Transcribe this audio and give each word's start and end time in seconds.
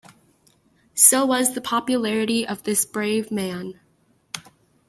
So 0.95 1.27
was 1.27 1.53
the 1.53 1.61
popularity 1.61 2.43
of 2.47 2.63
this 2.63 2.87
brave 2.87 3.29
man. 3.31 3.79